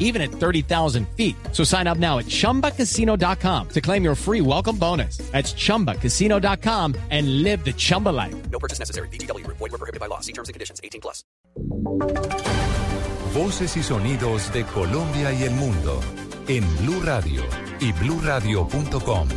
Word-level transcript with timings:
even 0.00 0.20
at 0.20 0.32
30,000 0.32 1.06
feet. 1.16 1.36
So 1.52 1.62
sign 1.62 1.86
up 1.86 1.98
now 1.98 2.18
at 2.18 2.26
chumbacasino.com 2.26 3.68
to 3.68 3.80
claim 3.80 4.02
your 4.02 4.16
free 4.16 4.40
welcome 4.40 4.76
bonus. 4.76 5.18
That's 5.30 5.52
chumbacasino.com 5.54 6.96
and 7.10 7.44
live 7.44 7.64
the 7.64 7.72
Chumba 7.72 8.08
life. 8.08 8.34
No 8.50 8.58
purchase 8.58 8.80
necessary. 8.80 9.08
BGW. 9.08 9.46
Void 9.46 9.60
were 9.60 9.78
prohibited 9.78 10.00
by 10.00 10.06
law. 10.06 10.18
See 10.18 10.32
terms 10.32 10.48
and 10.48 10.54
conditions. 10.54 10.80
18 10.82 11.00
plus. 11.00 11.22
Voces 13.32 13.76
y 13.76 13.82
sonidos 13.82 14.52
de 14.52 14.64
Colombia 14.64 15.32
y 15.32 15.44
el 15.44 15.52
mundo 15.52 16.00
en 16.48 16.64
Blue 16.78 17.00
Radio 17.00 17.42
y 17.78 17.92
bluradio.com. 17.92 19.28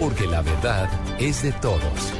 Porque 0.00 0.26
la 0.26 0.40
verdad 0.40 0.88
es 1.20 1.42
de 1.42 1.52
todos. 1.52 2.17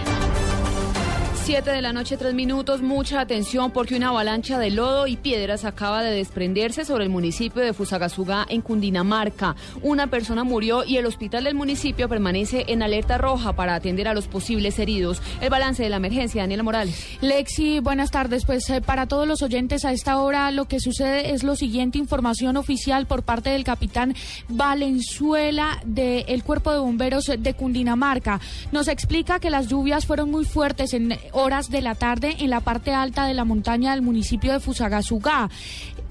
7 1.48 1.70
de 1.70 1.80
la 1.80 1.94
noche, 1.94 2.18
3 2.18 2.34
minutos. 2.34 2.82
Mucha 2.82 3.22
atención 3.22 3.70
porque 3.70 3.96
una 3.96 4.10
avalancha 4.10 4.58
de 4.58 4.70
lodo 4.70 5.06
y 5.06 5.16
piedras 5.16 5.64
acaba 5.64 6.02
de 6.02 6.14
desprenderse 6.14 6.84
sobre 6.84 7.04
el 7.04 7.10
municipio 7.10 7.62
de 7.62 7.72
Fusagasugá, 7.72 8.44
en 8.50 8.60
Cundinamarca. 8.60 9.56
Una 9.80 10.08
persona 10.08 10.44
murió 10.44 10.84
y 10.84 10.98
el 10.98 11.06
hospital 11.06 11.44
del 11.44 11.54
municipio 11.54 12.06
permanece 12.06 12.66
en 12.68 12.82
alerta 12.82 13.16
roja 13.16 13.54
para 13.54 13.74
atender 13.74 14.08
a 14.08 14.12
los 14.12 14.28
posibles 14.28 14.78
heridos. 14.78 15.22
El 15.40 15.48
balance 15.48 15.82
de 15.82 15.88
la 15.88 15.96
emergencia, 15.96 16.42
Daniela 16.42 16.62
Morales. 16.62 17.16
Lexi, 17.22 17.80
buenas 17.80 18.10
tardes. 18.10 18.44
Pues 18.44 18.68
eh, 18.68 18.82
para 18.82 19.06
todos 19.06 19.26
los 19.26 19.40
oyentes 19.40 19.86
a 19.86 19.92
esta 19.94 20.20
hora 20.20 20.50
lo 20.50 20.66
que 20.66 20.80
sucede 20.80 21.32
es 21.32 21.44
lo 21.44 21.56
siguiente, 21.56 21.96
información 21.96 22.58
oficial 22.58 23.06
por 23.06 23.22
parte 23.22 23.48
del 23.48 23.64
capitán 23.64 24.14
Valenzuela 24.50 25.80
del 25.86 26.44
Cuerpo 26.44 26.72
de 26.72 26.78
Bomberos 26.80 27.24
de 27.38 27.54
Cundinamarca. 27.54 28.38
Nos 28.70 28.86
explica 28.86 29.40
que 29.40 29.48
las 29.48 29.68
lluvias 29.68 30.04
fueron 30.04 30.30
muy 30.30 30.44
fuertes 30.44 30.92
en 30.92 31.16
horas 31.38 31.70
de 31.70 31.82
la 31.82 31.94
tarde 31.94 32.36
en 32.40 32.50
la 32.50 32.60
parte 32.60 32.92
alta 32.92 33.26
de 33.26 33.34
la 33.34 33.44
montaña 33.44 33.92
del 33.92 34.02
municipio 34.02 34.52
de 34.52 34.60
Fusagasugá. 34.60 35.48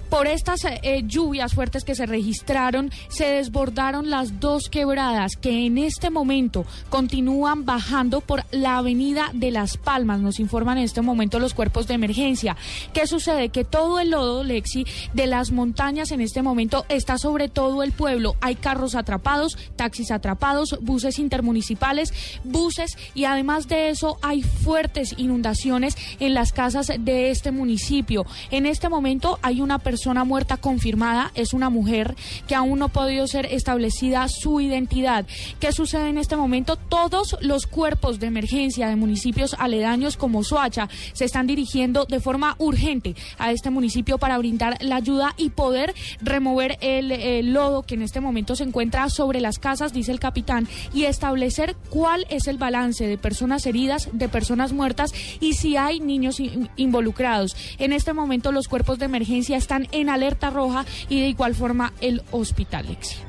Por 0.10 0.28
estas 0.28 0.64
eh, 0.64 1.04
lluvias 1.06 1.54
fuertes 1.54 1.84
que 1.84 1.94
se 1.94 2.06
registraron, 2.06 2.92
se 3.10 3.26
desbordaron 3.26 4.10
las 4.10 4.40
dos 4.40 4.70
quebradas 4.70 5.36
que 5.36 5.66
en 5.66 5.78
este 5.78 6.10
momento 6.10 6.66
continúan 6.90 7.66
bajando 7.66 8.22
por 8.22 8.46
la 8.52 8.78
avenida 8.78 9.32
de 9.34 9.52
Las 9.52 9.76
Palmas, 9.76 10.22
nos 10.22 10.40
informan 10.40 10.78
en 10.78 10.86
este 10.86 11.02
momento 11.02 11.40
los 11.40 11.54
cuerpos 11.54 11.88
de 11.88 11.96
emergencia. 11.96 12.56
¿Qué 12.94 13.06
sucede? 13.06 13.50
Que 13.50 13.66
todo 13.66 14.00
el 14.00 14.12
lodo, 14.12 14.46
Lexi, 14.46 14.86
de 15.14 15.28
las 15.28 15.52
montañas 15.52 16.12
en 16.12 16.22
este 16.22 16.42
momento 16.42 16.86
está 16.88 17.18
sobre 17.18 17.50
todo 17.50 17.84
el 17.84 17.92
pueblo. 17.92 18.36
Hay 18.40 18.56
carros 18.56 18.96
atrapados, 18.96 19.58
taxis 19.76 20.12
atrapados, 20.12 20.78
buses 20.82 21.20
intermunicipales, 21.20 22.14
buses 22.46 22.98
y 23.14 23.26
además 23.26 23.68
de 23.68 23.90
eso 23.90 24.20
hay 24.22 24.42
fuertes 24.42 25.16
inundaciones 25.18 25.98
en 26.22 26.34
las 26.34 26.54
casas 26.54 26.94
de 26.98 27.30
este 27.30 27.52
municipio. 27.52 28.26
En 28.52 28.66
este 28.66 28.88
momento 28.88 29.38
hay 29.42 29.60
una 29.60 29.80
persona 29.80 29.97
persona 29.98 30.24
muerta 30.26 30.58
confirmada 30.58 31.32
es 31.34 31.54
una 31.54 31.72
mujer 31.72 32.16
que 32.48 32.54
aún 32.54 32.78
no 32.78 32.86
ha 32.86 32.90
podido 32.90 33.26
ser 33.26 33.48
establecida 33.48 34.28
su 34.28 34.62
identidad. 34.62 35.26
¿Qué 35.60 35.72
sucede 35.72 36.10
en 36.10 36.20
este 36.20 36.36
momento? 36.36 36.76
Todos 36.76 37.36
los 37.42 37.66
cuerpos 37.66 38.20
de 38.20 38.28
emergencia 38.28 38.90
de 38.90 38.96
municipios 38.96 39.56
aledaños 39.58 40.16
como 40.16 40.44
Soacha 40.44 40.88
se 41.14 41.26
están 41.26 41.48
dirigiendo 41.48 42.06
de 42.06 42.20
forma 42.20 42.56
urgente 42.60 43.16
a 43.40 43.52
este 43.52 43.72
municipio 43.72 44.20
para 44.20 44.38
brindar 44.38 44.78
la 44.82 44.98
ayuda 44.98 45.34
y 45.36 45.50
poder 45.50 45.96
remover 46.22 46.78
el, 46.82 47.52
lodo 47.52 47.82
que 47.82 47.96
en 47.96 48.04
este 48.04 48.20
momento 48.22 48.56
se 48.56 48.66
encuentra 48.66 49.10
sobre 49.10 49.42
las 49.42 49.58
casas, 49.58 49.94
dice 49.94 50.12
el 50.12 50.20
capitán, 50.20 50.68
y 50.94 51.06
establecer 51.06 51.76
cuál 51.90 52.28
es 52.30 52.46
el 52.46 52.60
balance 52.60 53.08
de 53.08 53.18
personas 53.18 53.66
heridas, 53.66 54.10
de 54.14 54.30
personas 54.30 54.74
muertas 54.74 55.12
y 55.40 55.54
si 55.54 55.76
hay 55.76 56.00
niños 56.00 56.40
in- 56.40 56.70
involucrados. 56.76 57.56
En 57.80 57.94
este 57.94 58.14
momento 58.14 58.52
los 58.52 58.68
cuerpos 58.68 59.00
de 59.00 59.06
emergencia 59.06 59.58
están 59.58 59.87
en 59.92 60.10
alerta 60.10 60.50
roja 60.50 60.86
y 61.10 61.22
de 61.22 61.30
igual 61.30 61.56
forma 61.56 61.94
el 62.02 62.22
hospital. 62.32 62.88
Lexi. 62.88 63.28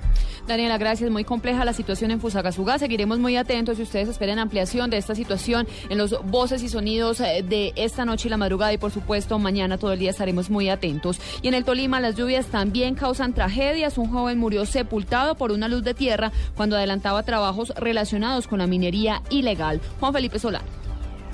Daniela, 0.48 0.78
gracias. 0.78 1.10
Muy 1.10 1.24
compleja 1.24 1.64
la 1.66 1.74
situación 1.74 2.10
en 2.10 2.20
Fusagasugá. 2.20 2.78
Seguiremos 2.78 3.18
muy 3.18 3.36
atentos 3.36 3.78
y 3.78 3.82
ustedes 3.82 4.08
esperen 4.08 4.38
ampliación 4.38 4.88
de 4.88 4.96
esta 4.96 5.14
situación 5.14 5.68
en 5.90 5.98
los 5.98 6.18
voces 6.24 6.62
y 6.62 6.70
sonidos 6.70 7.20
eh, 7.20 7.44
de 7.46 7.74
esta 7.76 8.06
noche 8.06 8.28
y 8.28 8.30
la 8.30 8.38
madrugada 8.38 8.72
y 8.72 8.78
por 8.78 8.90
supuesto 8.90 9.38
mañana 9.38 9.76
todo 9.76 9.92
el 9.92 9.98
día 9.98 10.10
estaremos 10.10 10.48
muy 10.48 10.70
atentos. 10.70 11.20
Y 11.42 11.48
en 11.48 11.54
el 11.54 11.64
Tolima 11.64 12.00
las 12.00 12.16
lluvias 12.16 12.46
también 12.46 12.94
causan 12.94 13.34
tragedias. 13.34 13.98
Un 13.98 14.10
joven 14.10 14.38
murió 14.38 14.64
sepultado 14.64 15.34
por 15.34 15.52
una 15.52 15.68
luz 15.68 15.84
de 15.84 15.92
tierra 15.92 16.32
cuando 16.56 16.76
adelantaba 16.76 17.22
trabajos 17.24 17.74
relacionados 17.76 18.48
con 18.48 18.60
la 18.60 18.66
minería 18.66 19.22
ilegal. 19.28 19.82
Juan 20.00 20.14
Felipe 20.14 20.38
Solano. 20.38 20.87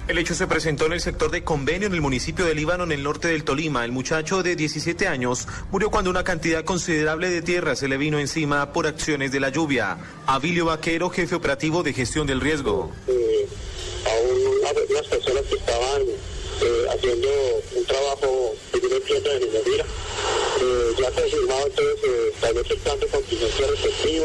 El 0.06 0.19
hecho 0.19 0.34
se 0.34 0.47
presentó 0.47 0.84
en 0.84 0.92
el 0.92 1.00
sector 1.00 1.31
de 1.31 1.42
convenio 1.44 1.87
en 1.88 1.94
el 1.94 2.03
municipio 2.03 2.44
de 2.44 2.54
Líbano, 2.54 2.84
en 2.84 2.92
el 2.92 3.03
norte 3.03 3.28
del 3.28 3.42
Tolima. 3.42 3.84
El 3.87 3.92
muchacho 3.92 4.42
de 4.42 4.54
17 4.54 5.09
años 5.09 5.48
murió 5.72 5.91
cuando 5.91 6.10
una 6.10 6.22
cantidad 6.25 6.62
considerable 6.62 7.31
de 7.31 7.41
tierra 7.41 7.75
se 7.75 7.88
le 7.88 7.97
vino 7.97 8.19
encima 8.19 8.70
por 8.72 8.87
acciones 8.87 9.32
de 9.32 9.41
la 9.41 9.48
lluvia. 9.48 9.97
Abilio 10.26 10.66
Vaquero, 10.66 11.09
jefe 11.09 11.34
operativo 11.34 11.82
de 11.82 11.94
gestión 11.94 12.26
del 12.26 12.41
riesgo. 12.43 12.93
eh, 13.09 13.47
a 14.04 14.20
un- 14.22 14.91
unas 14.91 15.06
personas 15.06 15.43
que 15.48 15.54
estaban 15.56 16.03
eh, 16.03 16.87
haciendo 16.94 17.28
un 17.75 17.84
trabajo 17.87 18.54
dirección 18.75 19.22
de 19.25 19.41
minería. 19.41 19.84
Eh, 20.60 20.94
ya 21.00 21.10
confirmado 21.10 21.66
entonces 21.66 21.97
eh, 22.04 22.31
establece 22.34 22.72
el 22.75 22.78
plan 22.81 23.00
de 23.00 23.06
contingencia 23.09 23.66
respectivo 23.69 24.25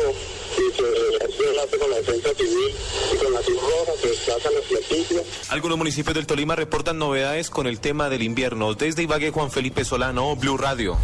y 0.58 1.24
hace 1.24 1.50
enlace 1.50 1.78
con 1.78 1.90
la 1.90 1.98
defensa 1.98 2.30
civil 2.36 2.76
y 3.14 3.18
con 3.18 3.34
la 3.34 3.40
Cruz 3.42 3.60
que 4.02 4.08
desplazan 4.08 4.54
los 4.56 4.66
platillos. 4.66 5.50
Algunos 5.50 5.78
municipios 5.78 6.16
del 6.16 6.28
Tolima 6.28 6.56
reportan 6.56 6.98
novedades 6.98 7.50
con 7.50 7.68
el 7.68 7.80
tema 7.80 8.10
del 8.10 8.24
invierno. 8.24 8.74
Desde 8.74 9.04
Ibagué, 9.04 9.32
Juan 9.32 9.52
Felipe 9.52 9.84
Solano, 9.86 10.36
Blue 10.36 10.58
Radio. 10.58 10.98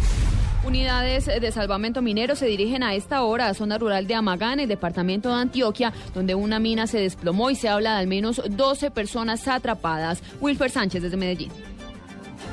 Unidades 0.64 1.26
de 1.26 1.52
salvamento 1.52 2.02
minero 2.02 2.34
se 2.34 2.46
dirigen 2.46 2.82
a 2.82 2.94
esta 2.96 3.22
hora 3.22 3.46
a 3.46 3.54
zona 3.54 3.78
rural 3.78 4.08
de 4.08 4.16
Amagá, 4.16 4.52
en 4.52 4.60
el 4.60 4.68
departamento 4.68 5.28
de 5.28 5.36
Antioquia, 5.36 5.92
donde 6.12 6.34
una 6.34 6.58
mina 6.58 6.88
se 6.88 6.98
desplomó 6.98 7.50
y 7.50 7.54
se 7.54 7.68
habla 7.68 7.94
de 7.94 8.00
al 8.00 8.06
menos 8.08 8.42
12 8.48 8.90
personas 8.90 9.46
atrapadas. 9.46 10.22
Wilfer 10.40 10.70
Sánchez 10.70 11.02
desde 11.02 11.16
Medellín. 11.16 11.52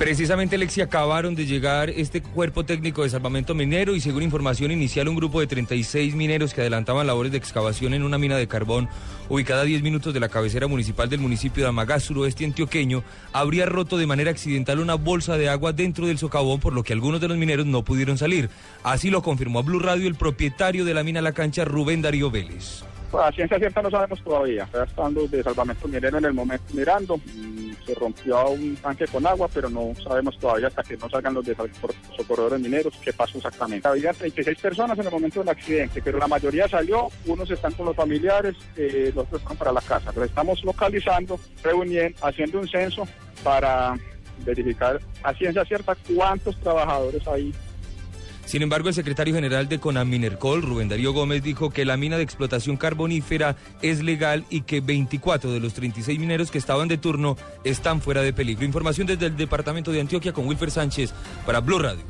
Precisamente, 0.03 0.57
Lexi, 0.57 0.81
acabaron 0.81 1.33
de 1.33 1.45
llegar 1.45 1.89
este 1.89 2.21
cuerpo 2.21 2.65
técnico 2.65 3.03
de 3.03 3.09
salvamento 3.09 3.55
minero 3.55 3.95
y 3.95 4.01
según 4.01 4.21
información 4.21 4.69
inicial, 4.69 5.07
un 5.07 5.15
grupo 5.15 5.39
de 5.39 5.47
36 5.47 6.13
mineros 6.13 6.53
que 6.53 6.59
adelantaban 6.59 7.07
labores 7.07 7.31
de 7.31 7.37
excavación 7.37 7.93
en 7.93 8.03
una 8.03 8.17
mina 8.17 8.35
de 8.35 8.45
carbón 8.45 8.89
ubicada 9.29 9.61
a 9.61 9.63
10 9.63 9.81
minutos 9.81 10.13
de 10.13 10.19
la 10.19 10.27
cabecera 10.27 10.67
municipal 10.67 11.07
del 11.07 11.21
municipio 11.21 11.63
de 11.63 11.69
Amagá, 11.69 12.01
suroeste 12.01 12.43
antioqueño, 12.43 13.01
habría 13.31 13.65
roto 13.65 13.95
de 13.95 14.05
manera 14.05 14.31
accidental 14.31 14.79
una 14.79 14.95
bolsa 14.95 15.37
de 15.37 15.47
agua 15.47 15.71
dentro 15.71 16.05
del 16.05 16.17
socavón, 16.17 16.59
por 16.59 16.73
lo 16.73 16.83
que 16.83 16.91
algunos 16.91 17.21
de 17.21 17.29
los 17.29 17.37
mineros 17.37 17.65
no 17.65 17.85
pudieron 17.85 18.17
salir. 18.17 18.49
Así 18.83 19.09
lo 19.09 19.21
confirmó 19.21 19.59
a 19.59 19.61
Blue 19.61 19.79
Radio 19.79 20.09
el 20.09 20.15
propietario 20.15 20.83
de 20.83 20.95
la 20.95 21.03
mina 21.03 21.21
La 21.21 21.31
Cancha, 21.31 21.63
Rubén 21.63 22.01
Darío 22.01 22.29
Vélez. 22.29 22.83
A 23.13 23.31
ciencia 23.31 23.59
cierta 23.59 23.81
no 23.81 23.91
sabemos 23.91 24.23
todavía. 24.23 24.67
Están 24.73 25.13
los 25.13 25.29
de 25.29 25.43
salvamento 25.43 25.87
minero 25.87 26.17
en 26.17 26.25
el 26.25 26.33
momento 26.33 26.65
mirando. 26.73 27.17
Mm, 27.17 27.73
Se 27.85 27.93
rompió 27.95 28.49
un 28.49 28.75
tanque 28.77 29.05
con 29.07 29.27
agua, 29.27 29.49
pero 29.53 29.69
no 29.69 29.93
sabemos 30.03 30.37
todavía 30.39 30.67
hasta 30.67 30.83
que 30.83 30.95
no 30.97 31.09
salgan 31.09 31.33
los 31.33 31.45
de 31.45 31.55
socorredores 32.15 32.59
mineros 32.59 32.93
qué 33.03 33.11
pasó 33.11 33.37
exactamente. 33.37 33.87
Había 33.87 34.13
36 34.13 34.57
personas 34.59 34.97
en 34.97 35.05
el 35.05 35.11
momento 35.11 35.41
del 35.41 35.49
accidente, 35.49 36.01
pero 36.01 36.17
la 36.17 36.27
mayoría 36.27 36.67
salió. 36.67 37.09
Unos 37.25 37.51
están 37.51 37.73
con 37.73 37.87
los 37.87 37.95
familiares, 37.95 38.55
eh, 38.77 39.11
los 39.13 39.25
otros 39.25 39.41
están 39.41 39.57
para 39.57 39.73
la 39.73 39.81
casa. 39.81 40.11
Estamos 40.23 40.63
localizando, 40.63 41.39
reuniendo, 41.61 42.17
haciendo 42.25 42.59
un 42.59 42.67
censo 42.67 43.07
para 43.43 43.95
verificar 44.45 44.99
a 45.23 45.33
ciencia 45.33 45.63
cierta 45.65 45.95
cuántos 46.15 46.59
trabajadores 46.59 47.27
hay 47.27 47.53
Sin 48.45 48.61
embargo, 48.61 48.89
el 48.89 48.95
secretario 48.95 49.33
general 49.33 49.67
de 49.69 49.79
Conaminercol, 49.79 50.61
Rubén 50.61 50.89
Darío 50.89 51.13
Gómez, 51.13 51.43
dijo 51.43 51.69
que 51.69 51.85
la 51.85 51.97
mina 51.97 52.17
de 52.17 52.23
explotación 52.23 52.77
carbonífera 52.77 53.55
es 53.81 54.03
legal 54.03 54.45
y 54.49 54.61
que 54.61 54.81
24 54.81 55.51
de 55.51 55.59
los 55.59 55.73
36 55.73 56.19
mineros 56.19 56.51
que 56.51 56.57
estaban 56.57 56.87
de 56.87 56.97
turno 56.97 57.37
están 57.63 58.01
fuera 58.01 58.21
de 58.21 58.33
peligro. 58.33 58.65
Información 58.65 59.07
desde 59.07 59.27
el 59.27 59.37
departamento 59.37 59.91
de 59.91 60.01
Antioquia 60.01 60.33
con 60.33 60.47
Wilfer 60.47 60.71
Sánchez 60.71 61.13
para 61.45 61.61
Blue 61.61 61.79
Radio. 61.79 62.03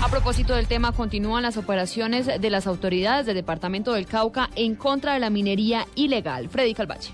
A 0.00 0.08
propósito 0.08 0.54
del 0.54 0.66
tema, 0.66 0.92
continúan 0.92 1.42
las 1.42 1.56
operaciones 1.56 2.26
de 2.26 2.50
las 2.50 2.66
autoridades 2.66 3.26
del 3.26 3.36
departamento 3.36 3.94
del 3.94 4.06
Cauca 4.06 4.50
en 4.54 4.74
contra 4.74 5.14
de 5.14 5.20
la 5.20 5.30
minería 5.30 5.86
ilegal. 5.94 6.48
Freddy 6.48 6.74
Calvache. 6.74 7.12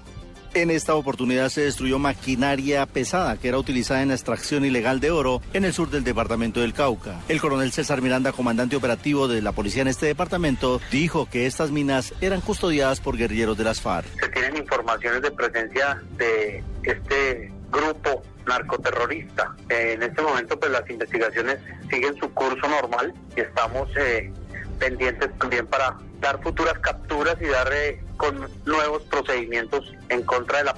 En 0.52 0.70
esta 0.70 0.97
oportunidad 0.97 1.49
se 1.49 1.61
destruyó 1.61 2.00
maquinaria 2.00 2.85
pesada 2.87 3.37
que 3.37 3.49
era 3.49 3.58
utilizada 3.58 4.02
en 4.02 4.08
la 4.08 4.14
extracción 4.14 4.64
ilegal 4.64 4.99
de 4.99 5.12
oro 5.12 5.41
en 5.52 5.64
el 5.64 5.73
sur 5.73 5.91
del 5.91 6.02
departamento 6.02 6.61
del 6.61 6.73
Cauca. 6.73 7.20
El 7.29 7.41
coronel 7.41 7.70
César 7.70 8.02
Miranda, 8.02 8.32
comandante 8.32 8.75
operativo 8.75 9.29
de 9.29 9.43
la 9.43 9.52
policía 9.52 9.82
en 9.82 9.88
este 9.88 10.06
departamento, 10.06 10.81
dijo 10.91 11.29
que 11.31 11.47
estas 11.47 11.70
minas 11.70 12.14
eran 12.20 12.41
custodiadas 12.41 13.00
por 13.00 13.17
guerrilleros 13.17 13.56
de 13.56 13.64
las 13.64 13.81
FARC. 13.81 14.08
se 14.19 14.29
tienen 14.31 14.56
informaciones 14.56 15.23
de 15.23 15.31
presencia 15.31 16.02
de 16.17 16.64
este 16.82 17.53
grupo 17.70 18.23
narcoterrorista. 18.44 19.55
En 19.69 20.03
este 20.03 20.20
momento 20.20 20.58
pues 20.58 20.73
las 20.73 20.88
investigaciones 20.91 21.58
siguen 21.88 22.17
su 22.17 22.29
curso 22.35 22.67
normal 22.69 23.14
y 23.37 23.41
estamos 23.41 23.88
eh, 23.96 24.32
pendientes 24.81 25.31
también 25.38 25.67
para 25.69 25.96
dar 26.20 26.43
futuras 26.43 26.76
capturas 26.81 27.37
y 27.41 27.46
dar 27.46 27.73
eh, 27.73 28.00
con 28.20 28.38
nuevos 28.67 29.02
procedimientos 29.05 29.90
en 30.11 30.22
contra 30.25 30.58
de 30.58 30.64
la 30.64 30.76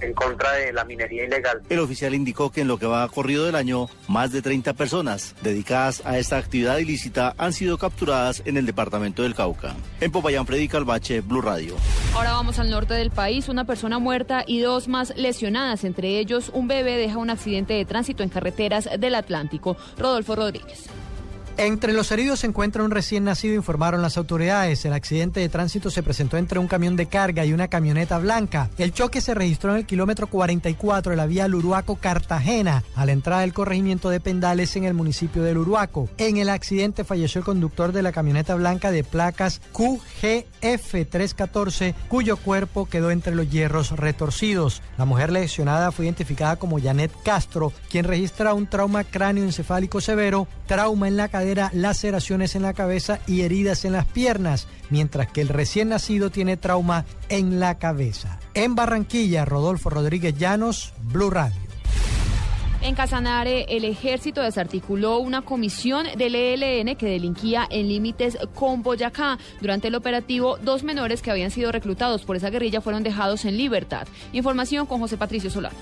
en 0.00 0.14
contra 0.14 0.52
de 0.52 0.72
la 0.72 0.84
minería 0.84 1.24
ilegal. 1.24 1.60
El 1.68 1.80
oficial 1.80 2.14
indicó 2.14 2.52
que 2.52 2.60
en 2.60 2.68
lo 2.68 2.78
que 2.78 2.86
va 2.86 3.08
corrido 3.08 3.44
del 3.44 3.56
año, 3.56 3.88
más 4.06 4.30
de 4.30 4.40
30 4.40 4.72
personas 4.74 5.34
dedicadas 5.42 6.00
a 6.04 6.16
esta 6.16 6.36
actividad 6.36 6.78
ilícita 6.78 7.34
han 7.38 7.52
sido 7.52 7.76
capturadas 7.76 8.40
en 8.44 8.56
el 8.56 8.66
departamento 8.66 9.24
del 9.24 9.34
Cauca. 9.34 9.74
En 10.00 10.12
Popayán, 10.12 10.46
Freddy 10.46 10.68
Calvache, 10.68 11.22
Blue 11.22 11.40
Radio. 11.40 11.74
Ahora 12.14 12.34
vamos 12.34 12.60
al 12.60 12.70
norte 12.70 12.94
del 12.94 13.10
país. 13.10 13.48
Una 13.48 13.64
persona 13.64 13.98
muerta 13.98 14.44
y 14.46 14.60
dos 14.60 14.86
más 14.86 15.12
lesionadas. 15.16 15.82
Entre 15.82 16.20
ellos, 16.20 16.52
un 16.54 16.68
bebé 16.68 16.96
deja 16.98 17.18
un 17.18 17.30
accidente 17.30 17.74
de 17.74 17.84
tránsito 17.84 18.22
en 18.22 18.28
carreteras 18.28 18.88
del 18.96 19.16
Atlántico. 19.16 19.76
Rodolfo 19.98 20.36
Rodríguez. 20.36 20.88
Entre 21.58 21.94
los 21.94 22.12
heridos 22.12 22.40
se 22.40 22.46
encuentra 22.46 22.84
un 22.84 22.90
recién 22.90 23.24
nacido, 23.24 23.54
informaron 23.54 24.02
las 24.02 24.18
autoridades. 24.18 24.84
El 24.84 24.92
accidente 24.92 25.40
de 25.40 25.48
tránsito 25.48 25.90
se 25.90 26.02
presentó 26.02 26.36
entre 26.36 26.58
un 26.58 26.68
camión 26.68 26.96
de 26.96 27.06
carga 27.06 27.46
y 27.46 27.54
una 27.54 27.68
camioneta 27.68 28.18
blanca. 28.18 28.68
El 28.76 28.92
choque 28.92 29.22
se 29.22 29.32
registró 29.32 29.70
en 29.70 29.78
el 29.78 29.86
kilómetro 29.86 30.26
44 30.26 31.12
de 31.12 31.16
la 31.16 31.24
vía 31.24 31.48
Luruaco-Cartagena, 31.48 32.84
a 32.94 33.06
la 33.06 33.12
entrada 33.12 33.40
del 33.40 33.54
corregimiento 33.54 34.10
de 34.10 34.20
Pendales 34.20 34.76
en 34.76 34.84
el 34.84 34.92
municipio 34.92 35.42
de 35.42 35.54
Luruaco. 35.54 36.10
En 36.18 36.36
el 36.36 36.50
accidente 36.50 37.04
falleció 37.04 37.38
el 37.38 37.46
conductor 37.46 37.92
de 37.92 38.02
la 38.02 38.12
camioneta 38.12 38.54
blanca 38.54 38.90
de 38.90 39.02
placas 39.02 39.62
QGF314, 39.72 41.94
cuyo 42.08 42.36
cuerpo 42.36 42.84
quedó 42.84 43.10
entre 43.10 43.34
los 43.34 43.50
hierros 43.50 43.92
retorcidos. 43.92 44.82
La 44.98 45.06
mujer 45.06 45.32
lesionada 45.32 45.90
fue 45.90 46.04
identificada 46.04 46.56
como 46.56 46.78
Janet 46.78 47.12
Castro, 47.24 47.72
quien 47.88 48.04
registra 48.04 48.52
un 48.52 48.66
trauma 48.66 49.04
cráneoencefálico 49.04 50.02
severo, 50.02 50.46
trauma 50.66 51.08
en 51.08 51.16
la 51.16 51.28
cadera, 51.28 51.45
laceraciones 51.72 52.56
en 52.56 52.62
la 52.62 52.74
cabeza 52.74 53.20
y 53.26 53.42
heridas 53.42 53.84
en 53.84 53.92
las 53.92 54.06
piernas, 54.06 54.66
mientras 54.90 55.30
que 55.30 55.40
el 55.40 55.48
recién 55.48 55.90
nacido 55.90 56.30
tiene 56.30 56.56
trauma 56.56 57.04
en 57.28 57.60
la 57.60 57.78
cabeza. 57.78 58.38
En 58.54 58.74
Barranquilla, 58.74 59.44
Rodolfo 59.44 59.90
Rodríguez 59.90 60.36
Llanos, 60.36 60.92
Blue 61.02 61.30
Radio. 61.30 61.66
En 62.82 62.94
Casanare, 62.94 63.64
el 63.68 63.84
ejército 63.84 64.42
desarticuló 64.42 65.18
una 65.18 65.42
comisión 65.42 66.06
del 66.16 66.34
ELN 66.34 66.94
que 66.96 67.06
delinquía 67.06 67.66
en 67.68 67.88
límites 67.88 68.38
con 68.54 68.82
Boyacá. 68.82 69.38
Durante 69.60 69.88
el 69.88 69.94
operativo, 69.94 70.58
dos 70.58 70.84
menores 70.84 71.20
que 71.20 71.30
habían 71.30 71.50
sido 71.50 71.72
reclutados 71.72 72.24
por 72.24 72.36
esa 72.36 72.50
guerrilla 72.50 72.80
fueron 72.80 73.02
dejados 73.02 73.44
en 73.44 73.56
libertad. 73.56 74.06
Información 74.32 74.86
con 74.86 75.00
José 75.00 75.16
Patricio 75.16 75.50
Solano. 75.50 75.76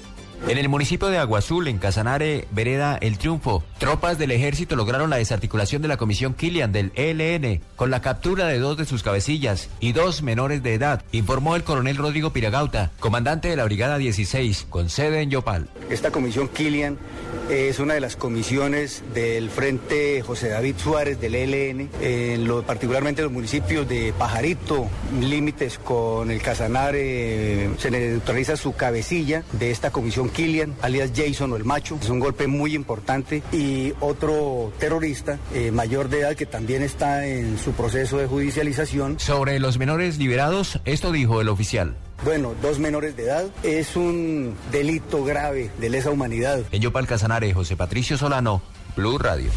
En 0.47 0.59
el 0.59 0.69
municipio 0.69 1.09
de 1.09 1.17
Agua 1.17 1.39
Azul, 1.39 1.69
en 1.69 1.79
Casanare, 1.79 2.47
Vereda 2.51 2.99
El 3.01 3.17
Triunfo, 3.17 3.65
tropas 3.79 4.19
del 4.19 4.31
ejército 4.31 4.77
lograron 4.77 5.09
la 5.09 5.17
desarticulación 5.17 5.81
de 5.81 5.89
la 5.89 5.97
comisión 5.97 6.35
Kilian 6.35 6.71
del 6.71 6.93
ELN 6.97 7.63
con 7.77 7.91
la 7.91 8.03
captura 8.03 8.47
de 8.47 8.59
dos 8.59 8.77
de 8.77 8.85
sus 8.85 9.03
cabecillas 9.03 9.71
y 9.81 9.93
dos 9.93 10.23
menores 10.23 10.63
de 10.63 10.75
edad, 10.75 11.03
informó 11.13 11.57
el 11.57 11.65
coronel 11.65 11.97
Rodrigo 11.97 12.35
Piragauta, 12.35 12.91
comandante 13.01 13.49
de 13.49 13.57
la 13.57 13.65
Brigada 13.65 13.97
16, 13.97 14.67
con 14.69 14.91
sede 14.91 15.23
en 15.23 15.31
Yopal. 15.31 15.71
Esta 15.89 16.11
comisión 16.11 16.49
Kilian 16.49 16.99
es 17.51 17.79
una 17.79 17.95
de 17.95 18.01
las 18.01 18.17
comisiones 18.17 19.03
del 19.13 19.51
Frente 19.51 20.23
José 20.23 20.49
David 20.49 20.77
Suárez 20.79 21.21
del 21.21 21.35
ELN, 21.35 21.91
en 22.01 22.47
lo, 22.47 22.63
particularmente 22.63 23.21
en 23.21 23.27
los 23.27 23.33
municipios 23.33 23.89
de 23.89 24.15
Pajarito, 24.17 24.89
límites 25.21 25.79
con 25.79 26.31
el 26.31 26.41
Casanare, 26.41 27.71
se 27.79 27.91
le 27.91 28.09
neutraliza 28.09 28.57
su 28.57 28.75
cabecilla 28.75 29.45
de 29.53 29.71
esta 29.71 29.91
comisión 29.91 30.31
Kilian, 30.31 30.75
alias 30.83 31.13
Jason 31.15 31.53
o 31.53 31.57
el 31.57 31.65
macho. 31.65 31.99
Es 32.01 32.09
un 32.09 32.21
golpe 32.21 32.47
muy 32.47 32.75
importante 32.75 33.43
y 33.53 33.93
otro 34.01 34.73
terrorista 34.79 35.39
eh, 35.55 35.71
mayor 35.71 36.09
de 36.09 36.21
edad 36.21 36.37
que 36.37 36.47
también 36.47 36.83
está 36.83 37.27
en 37.27 37.59
su 37.59 37.73
proceso 37.73 38.19
de 38.19 38.27
judicialización. 38.27 39.21
Sobre 39.21 39.59
los 39.61 39.79
menores 39.79 40.19
liberados, 40.19 40.81
esto 40.85 41.13
dijo 41.13 41.41
el 41.41 41.49
oficial. 41.49 41.97
Bueno, 42.25 42.55
dos 42.63 42.79
menores 42.79 43.17
de 43.17 43.25
edad 43.25 43.45
es 43.63 43.97
un 43.97 44.57
delito 44.73 45.25
grave 45.25 45.71
de 45.79 45.91
lesa 45.91 46.11
humanidad. 46.11 46.63
En 46.73 46.81
Yopal 46.81 47.07
Casanare, 47.07 47.53
José 47.53 47.77
Patricio 47.77 48.17
Solano, 48.17 48.63
Blue 48.97 49.19
Radio. 49.19 49.51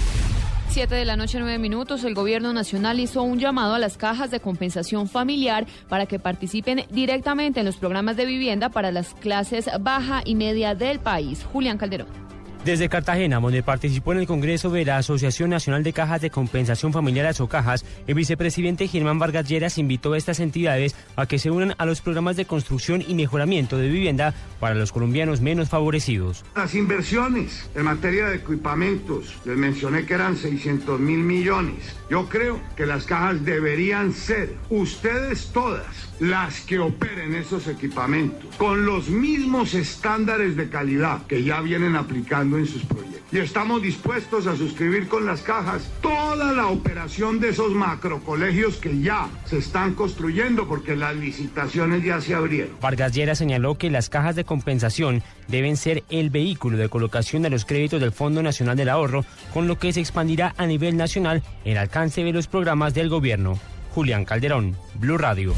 Siete 0.69 0.95
de 0.95 1.05
la 1.05 1.15
noche, 1.15 1.39
nueve 1.39 1.59
minutos, 1.59 2.03
el 2.03 2.13
gobierno 2.13 2.51
nacional 2.51 2.99
hizo 2.99 3.23
un 3.23 3.39
llamado 3.39 3.73
a 3.73 3.79
las 3.79 3.95
cajas 3.95 4.31
de 4.31 4.41
compensación 4.41 5.07
familiar 5.07 5.65
para 5.87 6.07
que 6.07 6.19
participen 6.19 6.85
directamente 6.91 7.61
en 7.61 7.65
los 7.65 7.77
programas 7.77 8.17
de 8.17 8.25
vivienda 8.25 8.67
para 8.67 8.91
las 8.91 9.13
clases 9.13 9.69
baja 9.79 10.21
y 10.25 10.35
media 10.35 10.75
del 10.75 10.99
país. 10.99 11.45
Julián 11.53 11.77
Calderón. 11.77 12.26
Desde 12.67 12.89
Cartagena, 12.89 13.39
donde 13.39 13.63
participó 13.63 14.11
en 14.11 14.19
el 14.19 14.27
Congreso 14.27 14.69
de 14.69 14.83
la 14.83 14.97
Asociación 14.97 15.49
Nacional 15.49 15.83
de 15.83 15.93
Cajas 15.93 16.19
de 16.19 16.29
Compensación 16.29 16.91
Familiar 16.91 17.25
Azocajas, 17.25 17.85
el 18.07 18.15
vicepresidente 18.15 18.89
Germán 18.89 19.19
Vargas 19.19 19.47
Lleras 19.47 19.77
invitó 19.77 20.11
a 20.11 20.17
estas 20.17 20.41
entidades 20.41 20.93
a 21.15 21.27
que 21.27 21.39
se 21.39 21.49
unan 21.49 21.75
a 21.77 21.85
los 21.85 22.01
programas 22.01 22.35
de 22.35 22.43
construcción 22.43 23.01
y 23.07 23.13
mejoramiento 23.13 23.77
de 23.77 23.87
vivienda 23.87 24.33
para 24.59 24.75
los 24.75 24.91
colombianos 24.91 25.39
menos 25.39 25.69
favorecidos. 25.69 26.43
Las 26.57 26.75
inversiones 26.75 27.69
en 27.73 27.85
materia 27.85 28.27
de 28.27 28.35
equipamientos, 28.35 29.33
les 29.45 29.55
mencioné 29.55 30.05
que 30.05 30.15
eran 30.15 30.35
600 30.35 30.99
mil 30.99 31.19
millones. 31.19 31.95
Yo 32.09 32.27
creo 32.27 32.59
que 32.75 32.85
las 32.85 33.05
cajas 33.05 33.45
deberían 33.45 34.11
ser 34.11 34.55
ustedes 34.69 35.53
todas 35.53 35.85
las 36.19 36.59
que 36.61 36.79
operen 36.79 37.33
esos 37.35 37.67
equipamientos 37.67 38.55
con 38.57 38.85
los 38.85 39.07
mismos 39.07 39.73
estándares 39.73 40.57
de 40.57 40.67
calidad 40.69 41.25
que 41.27 41.43
ya 41.43 41.61
vienen 41.61 41.95
aplicando 41.95 42.56
en 42.57 42.67
sus 42.67 42.83
proyectos. 42.83 43.21
Y 43.31 43.39
estamos 43.39 43.81
dispuestos 43.81 44.47
a 44.47 44.55
suscribir 44.55 45.07
con 45.07 45.25
las 45.25 45.41
cajas 45.41 45.89
toda 46.01 46.53
la 46.53 46.67
operación 46.67 47.39
de 47.39 47.49
esos 47.49 47.71
macrocolegios 47.71 48.77
que 48.77 48.99
ya 49.01 49.29
se 49.45 49.57
están 49.57 49.95
construyendo 49.95 50.67
porque 50.67 50.95
las 50.95 51.15
licitaciones 51.15 52.03
ya 52.03 52.21
se 52.21 52.35
abrieron. 52.35 52.77
Vargas 52.81 53.13
Lleras 53.13 53.37
señaló 53.37 53.75
que 53.75 53.89
las 53.89 54.09
cajas 54.09 54.35
de 54.35 54.45
compensación 54.45 55.23
deben 55.47 55.77
ser 55.77 56.03
el 56.09 56.29
vehículo 56.29 56.77
de 56.77 56.89
colocación 56.89 57.41
de 57.41 57.49
los 57.49 57.65
créditos 57.65 57.99
del 57.99 58.11
Fondo 58.11 58.41
Nacional 58.41 58.77
del 58.77 58.89
Ahorro, 58.89 59.25
con 59.53 59.67
lo 59.67 59.77
que 59.77 59.91
se 59.91 59.99
expandirá 59.99 60.53
a 60.57 60.65
nivel 60.65 60.97
nacional 60.97 61.43
el 61.65 61.77
alcance 61.77 62.23
de 62.23 62.33
los 62.33 62.47
programas 62.47 62.93
del 62.93 63.09
gobierno. 63.09 63.59
Julián 63.93 64.25
Calderón, 64.25 64.75
Blue 64.95 65.17
Radio. 65.17 65.53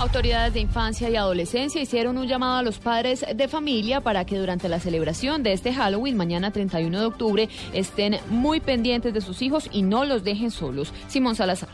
Autoridades 0.00 0.54
de 0.54 0.60
infancia 0.60 1.10
y 1.10 1.16
adolescencia 1.16 1.82
hicieron 1.82 2.18
un 2.18 2.28
llamado 2.28 2.58
a 2.58 2.62
los 2.62 2.78
padres 2.78 3.26
de 3.34 3.48
familia 3.48 4.00
para 4.00 4.24
que 4.24 4.38
durante 4.38 4.68
la 4.68 4.78
celebración 4.78 5.42
de 5.42 5.52
este 5.52 5.74
Halloween, 5.74 6.16
mañana 6.16 6.52
31 6.52 7.00
de 7.00 7.06
octubre, 7.06 7.48
estén 7.72 8.18
muy 8.30 8.60
pendientes 8.60 9.12
de 9.12 9.20
sus 9.20 9.42
hijos 9.42 9.68
y 9.72 9.82
no 9.82 10.04
los 10.04 10.22
dejen 10.22 10.52
solos. 10.52 10.94
Simón 11.08 11.34
Salazar. 11.34 11.68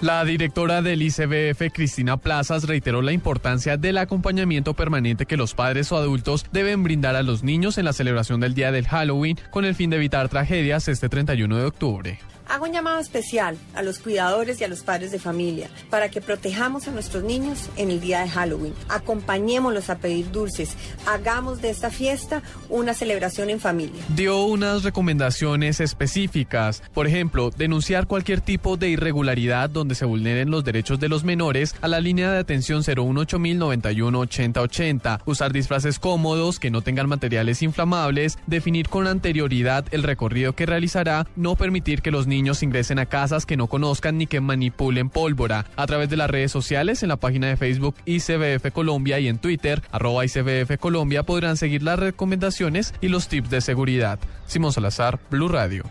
La 0.00 0.24
directora 0.24 0.80
del 0.80 1.02
ICBF, 1.02 1.72
Cristina 1.72 2.16
Plazas, 2.16 2.64
reiteró 2.64 3.02
la 3.02 3.12
importancia 3.12 3.76
del 3.76 3.98
acompañamiento 3.98 4.72
permanente 4.72 5.26
que 5.26 5.36
los 5.36 5.52
padres 5.52 5.92
o 5.92 5.96
adultos 5.96 6.46
deben 6.52 6.82
brindar 6.82 7.14
a 7.14 7.22
los 7.22 7.42
niños 7.42 7.76
en 7.76 7.84
la 7.84 7.92
celebración 7.92 8.40
del 8.40 8.54
día 8.54 8.72
del 8.72 8.86
Halloween 8.86 9.38
con 9.50 9.66
el 9.66 9.74
fin 9.74 9.90
de 9.90 9.96
evitar 9.96 10.30
tragedias 10.30 10.88
este 10.88 11.10
31 11.10 11.56
de 11.58 11.64
octubre. 11.64 12.18
Hago 12.48 12.64
un 12.66 12.72
llamado 12.72 13.00
especial 13.00 13.56
a 13.74 13.82
los 13.82 13.98
cuidadores 13.98 14.60
y 14.60 14.64
a 14.64 14.68
los 14.68 14.82
padres 14.82 15.10
de 15.10 15.18
familia 15.18 15.68
para 15.90 16.10
que 16.10 16.20
protejamos 16.20 16.86
a 16.86 16.92
nuestros 16.92 17.24
niños 17.24 17.68
en 17.76 17.90
el 17.90 18.00
día 18.00 18.20
de 18.20 18.28
Halloween. 18.28 18.72
Acompañémoslos 18.88 19.90
a 19.90 19.98
pedir 19.98 20.30
dulces. 20.30 20.76
Hagamos 21.06 21.60
de 21.60 21.70
esta 21.70 21.90
fiesta 21.90 22.42
una 22.68 22.94
celebración 22.94 23.50
en 23.50 23.58
familia. 23.58 24.00
Dio 24.14 24.44
unas 24.44 24.84
recomendaciones 24.84 25.80
específicas. 25.80 26.84
Por 26.94 27.08
ejemplo, 27.08 27.50
denunciar 27.50 28.06
cualquier 28.06 28.40
tipo 28.40 28.76
de 28.76 28.90
irregularidad 28.90 29.68
donde 29.68 29.96
se 29.96 30.04
vulneren 30.04 30.50
los 30.50 30.64
derechos 30.64 31.00
de 31.00 31.08
los 31.08 31.24
menores 31.24 31.74
a 31.80 31.88
la 31.88 32.00
línea 32.00 32.30
de 32.30 32.38
atención 32.38 32.82
018 32.82 33.38
91 33.38 34.18
8080. 34.20 35.20
Usar 35.26 35.52
disfraces 35.52 35.98
cómodos 35.98 36.60
que 36.60 36.70
no 36.70 36.82
tengan 36.82 37.08
materiales 37.08 37.62
inflamables. 37.62 38.38
Definir 38.46 38.88
con 38.88 39.08
anterioridad 39.08 39.84
el 39.90 40.04
recorrido 40.04 40.54
que 40.54 40.66
realizará. 40.66 41.26
No 41.34 41.56
permitir 41.56 42.02
que 42.02 42.12
los 42.12 42.28
niños 42.28 42.35
niños 42.36 42.62
ingresen 42.62 42.98
a 42.98 43.06
casas 43.06 43.46
que 43.46 43.56
no 43.56 43.66
conozcan 43.66 44.18
ni 44.18 44.26
que 44.26 44.40
manipulen 44.40 45.08
pólvora. 45.08 45.64
A 45.76 45.86
través 45.86 46.10
de 46.10 46.16
las 46.16 46.28
redes 46.28 46.52
sociales, 46.52 47.02
en 47.02 47.08
la 47.08 47.16
página 47.16 47.46
de 47.46 47.56
Facebook 47.56 47.94
ICBF 48.04 48.72
Colombia 48.72 49.18
y 49.18 49.28
en 49.28 49.38
Twitter, 49.38 49.82
arroba 49.90 50.24
ICBF 50.24 50.78
Colombia, 50.78 51.22
podrán 51.22 51.56
seguir 51.56 51.82
las 51.82 51.98
recomendaciones 51.98 52.92
y 53.00 53.08
los 53.08 53.28
tips 53.28 53.48
de 53.48 53.60
seguridad. 53.62 54.18
Simón 54.46 54.72
Salazar, 54.72 55.18
Blue 55.30 55.48
Radio. 55.48 55.84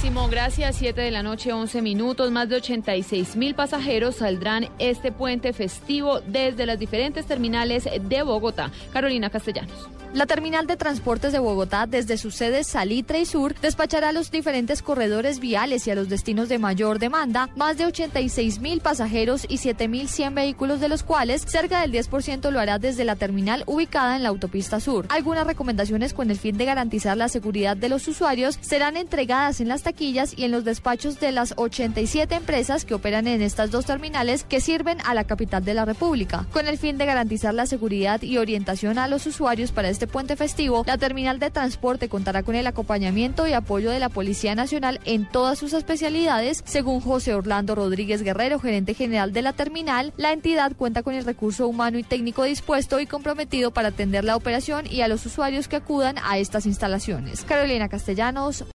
Simón, 0.00 0.30
gracias. 0.30 0.76
7 0.76 1.00
de 1.00 1.10
la 1.10 1.22
noche, 1.22 1.52
11 1.52 1.82
minutos. 1.82 2.30
Más 2.30 2.48
de 2.48 2.56
86 2.56 3.36
mil 3.36 3.54
pasajeros 3.54 4.16
saldrán 4.16 4.68
este 4.78 5.10
puente 5.10 5.52
festivo 5.52 6.20
desde 6.20 6.66
las 6.66 6.78
diferentes 6.78 7.26
terminales 7.26 7.88
de 8.00 8.22
Bogotá. 8.22 8.70
Carolina 8.92 9.30
Castellanos. 9.30 9.88
La 10.14 10.24
terminal 10.24 10.66
de 10.66 10.78
transportes 10.78 11.32
de 11.32 11.38
Bogotá, 11.38 11.86
desde 11.86 12.16
sus 12.16 12.34
sedes 12.34 12.66
Salitre 12.66 13.20
y 13.20 13.26
Sur, 13.26 13.54
despachará 13.60 14.08
a 14.08 14.12
los 14.12 14.30
diferentes 14.30 14.80
corredores 14.80 15.38
viales 15.38 15.86
y 15.86 15.90
a 15.90 15.94
los 15.94 16.08
destinos 16.08 16.48
de 16.48 16.58
mayor 16.58 16.98
demanda 16.98 17.50
más 17.56 17.76
de 17.76 17.84
86 17.84 18.60
mil 18.60 18.80
pasajeros 18.80 19.44
y 19.50 19.58
7 19.58 19.86
mil 19.86 20.08
100 20.08 20.34
vehículos, 20.34 20.80
de 20.80 20.88
los 20.88 21.02
cuales 21.02 21.42
cerca 21.46 21.82
del 21.82 21.92
10% 21.92 22.50
lo 22.50 22.58
hará 22.58 22.78
desde 22.78 23.04
la 23.04 23.16
terminal 23.16 23.64
ubicada 23.66 24.16
en 24.16 24.22
la 24.22 24.30
autopista 24.30 24.80
sur. 24.80 25.04
Algunas 25.10 25.46
recomendaciones 25.46 26.14
con 26.14 26.30
el 26.30 26.38
fin 26.38 26.56
de 26.56 26.64
garantizar 26.64 27.18
la 27.18 27.28
seguridad 27.28 27.76
de 27.76 27.90
los 27.90 28.08
usuarios 28.08 28.58
serán 28.62 28.96
entregadas 28.96 29.60
en 29.60 29.68
las 29.68 29.82
taquillas 29.82 30.32
y 30.36 30.44
en 30.44 30.52
los 30.52 30.64
despachos 30.64 31.20
de 31.20 31.32
las 31.32 31.52
87 31.56 32.34
empresas 32.34 32.86
que 32.86 32.94
operan 32.94 33.26
en 33.26 33.42
estas 33.42 33.70
dos 33.70 33.84
terminales 33.84 34.44
que 34.44 34.62
sirven 34.62 34.98
a 35.04 35.12
la 35.12 35.24
capital 35.24 35.66
de 35.66 35.74
la 35.74 35.84
República. 35.84 36.46
Con 36.50 36.66
el 36.66 36.78
fin 36.78 36.96
de 36.96 37.04
garantizar 37.04 37.52
la 37.52 37.66
seguridad 37.66 38.22
y 38.22 38.38
orientación 38.38 38.98
a 38.98 39.06
los 39.06 39.26
usuarios 39.26 39.70
para 39.70 39.97
este 39.98 40.06
puente 40.06 40.36
festivo, 40.36 40.84
la 40.86 40.96
terminal 40.96 41.40
de 41.40 41.50
transporte 41.50 42.08
contará 42.08 42.44
con 42.44 42.54
el 42.54 42.68
acompañamiento 42.68 43.48
y 43.48 43.52
apoyo 43.52 43.90
de 43.90 43.98
la 43.98 44.08
Policía 44.08 44.54
Nacional 44.54 45.00
en 45.04 45.28
todas 45.28 45.58
sus 45.58 45.72
especialidades. 45.72 46.62
Según 46.64 47.00
José 47.00 47.34
Orlando 47.34 47.74
Rodríguez 47.74 48.22
Guerrero, 48.22 48.60
gerente 48.60 48.94
general 48.94 49.32
de 49.32 49.42
la 49.42 49.54
terminal, 49.54 50.12
la 50.16 50.32
entidad 50.32 50.76
cuenta 50.76 51.02
con 51.02 51.14
el 51.14 51.24
recurso 51.24 51.66
humano 51.66 51.98
y 51.98 52.04
técnico 52.04 52.44
dispuesto 52.44 53.00
y 53.00 53.06
comprometido 53.06 53.72
para 53.72 53.88
atender 53.88 54.22
la 54.22 54.36
operación 54.36 54.86
y 54.88 55.00
a 55.00 55.08
los 55.08 55.26
usuarios 55.26 55.66
que 55.66 55.74
acudan 55.74 56.14
a 56.22 56.38
estas 56.38 56.64
instalaciones. 56.66 57.42
Carolina 57.42 57.88
Castellanos, 57.88 58.66